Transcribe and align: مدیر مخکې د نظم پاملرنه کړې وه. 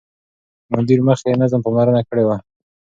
مدیر 0.73 0.99
مخکې 1.07 1.29
د 1.31 1.35
نظم 1.41 1.59
پاملرنه 1.65 2.01
کړې 2.09 2.23
وه. 2.27 2.37